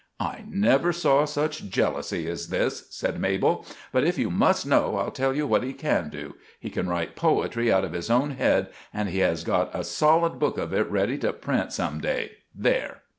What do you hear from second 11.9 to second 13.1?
day there!"